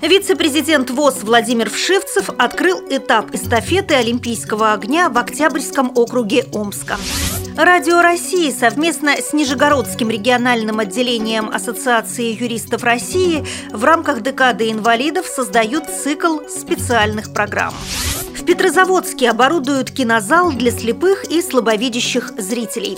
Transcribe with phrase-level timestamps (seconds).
[0.00, 6.96] Вице-президент ВОЗ Владимир Вшивцев открыл этап эстафеты Олимпийского огня в Октябрьском округе Омска.
[7.56, 15.86] Радио России совместно с Нижегородским региональным отделением Ассоциации юристов России в рамках декады инвалидов создают
[15.90, 17.74] цикл специальных программ.
[18.48, 22.96] Петрозаводске оборудуют кинозал для слепых и слабовидящих зрителей.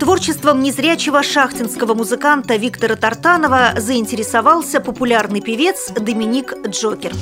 [0.00, 7.12] Творчеством незрячего шахтинского музыканта Виктора Тартанова заинтересовался популярный певец Доминик Джокер.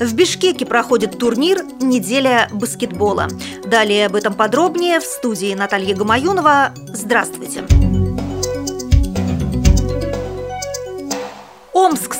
[0.00, 3.28] В Бишкеке проходит турнир «Неделя баскетбола».
[3.64, 6.72] Далее об этом подробнее в студии Наталья Гамаюнова.
[6.88, 7.60] Здравствуйте!
[7.60, 7.91] Омск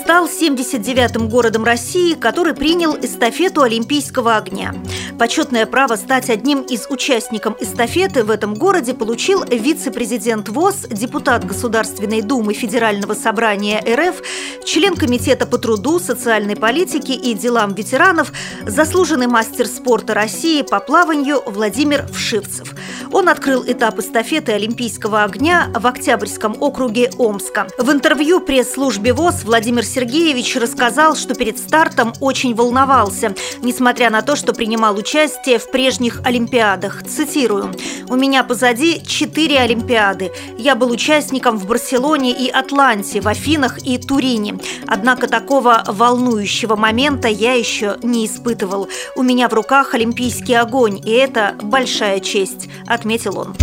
[0.03, 4.75] стал 79-м городом России, который принял эстафету Олимпийского огня.
[5.17, 12.21] Почетное право стать одним из участников эстафеты в этом городе получил вице-президент ВОЗ, депутат Государственной
[12.21, 14.23] Думы Федерального собрания РФ,
[14.65, 18.33] член Комитета по труду, социальной политике и делам ветеранов,
[18.67, 22.75] заслуженный мастер спорта России по плаванию Владимир Вшивцев.
[23.13, 27.67] Он открыл этап эстафеты Олимпийского огня в Октябрьском округе Омска.
[27.77, 34.35] В интервью пресс-службе ВОЗ Владимир Сергеевич рассказал, что перед стартом очень волновался, несмотря на то,
[34.35, 37.03] что принимал участие в прежних Олимпиадах.
[37.03, 37.75] Цитирую.
[38.09, 40.33] «У меня позади четыре Олимпиады.
[40.57, 44.59] Я был участником в Барселоне и Атланте, в Афинах и Турине.
[44.87, 48.89] Однако такого волнующего момента я еще не испытывал.
[49.17, 52.71] У меня в руках олимпийский огонь, и это большая честь»,–
[53.03, 53.57] отметил он.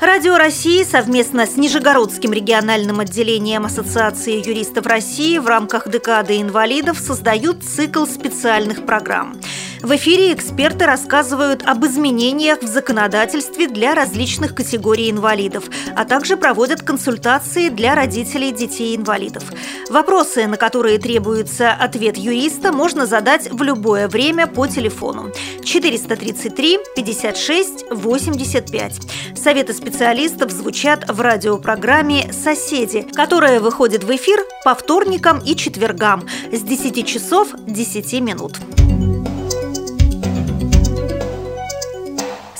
[0.00, 7.62] Радио России совместно с Нижегородским региональным отделением Ассоциации юристов России в рамках декады инвалидов создают
[7.62, 9.36] цикл специальных программ.
[9.82, 16.82] В эфире эксперты рассказывают об изменениях в законодательстве для различных категорий инвалидов, а также проводят
[16.82, 19.44] консультации для родителей детей-инвалидов.
[19.88, 25.30] Вопросы, на которые требуется ответ юриста, можно задать в любое время по телефону
[25.64, 28.92] 433 56 85.
[29.36, 36.62] Советы специалистов звучат в радиопрограмме «Соседи», которая выходит в эфир по вторникам и четвергам с
[36.62, 38.58] 10 часов 10 минут.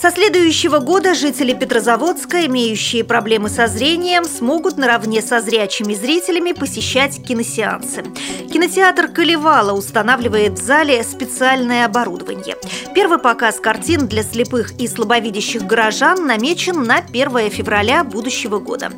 [0.08, 7.22] Со следующего года жители Петрозаводска, имеющие проблемы со зрением, смогут наравне со зрячими зрителями посещать
[7.22, 8.04] киносеансы.
[8.50, 12.56] Кинотеатр «Колевала» устанавливает в зале специальное оборудование.
[12.94, 18.90] Первый показ картин для слепых и слабовидящих горожан намечен на 1 февраля будущего года.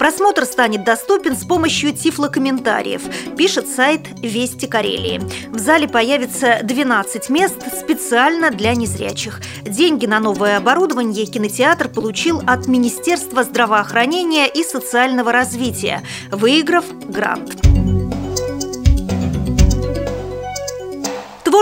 [0.00, 3.02] Просмотр станет доступен с помощью тифлокомментариев,
[3.36, 5.22] пишет сайт «Вести Карелии».
[5.50, 9.40] В зале появится 12 мест специально для незрячих.
[9.62, 17.65] Деньги на новое Оборудование кинотеатр получил от Министерства здравоохранения и социального развития, выиграв грант.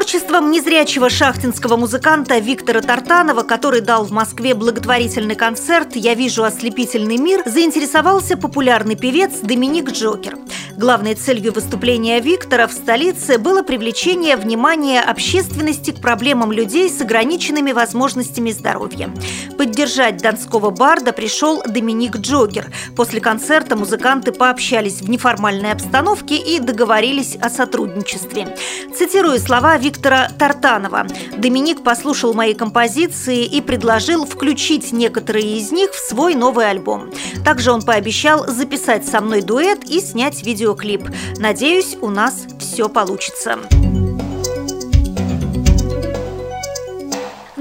[0.05, 7.17] Творчеством незрячего шахтинского музыканта Виктора Тартанова, который дал в Москве благотворительный концерт «Я вижу ослепительный
[7.17, 10.37] мир», заинтересовался популярный певец Доминик Джокер.
[10.77, 17.73] Главной целью выступления Виктора в столице было привлечение внимания общественности к проблемам людей с ограниченными
[17.73, 19.09] возможностями здоровья.
[19.57, 22.73] Поддержать донского барда пришел Доминик Джокер.
[22.97, 28.55] После концерта музыканты пообщались в неформальной обстановке и договорились о сотрудничестве.
[28.95, 31.07] Цитирую слова Виктора Тартанова.
[31.37, 37.11] «Доминик послушал мои композиции и предложил включить некоторые из них в свой новый альбом.
[37.45, 41.11] Также он пообещал записать со мной дуэт и снять видео видеоклип.
[41.39, 43.59] Надеюсь, у нас все получится.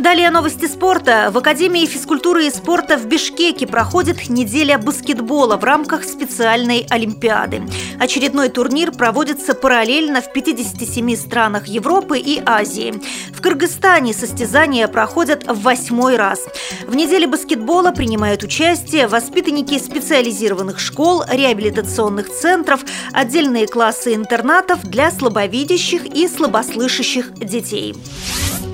[0.04, 1.30] Далее новости спорта.
[1.32, 7.62] В Академии физкультуры и спорта в Бишкеке проходит неделя баскетбола в рамках специальной Олимпиады.
[8.02, 13.02] Очередной турнир проводится параллельно в 57 странах Европы и Азии.
[13.32, 16.42] В Кыргызстане состязания проходят в восьмой раз.
[16.86, 22.84] В неделе баскетбола принимают участие воспитанники специализированных школ, реабилитационных центров,
[23.14, 27.96] отдельные классы интернатов для слабовидящих и слабослышащих детей.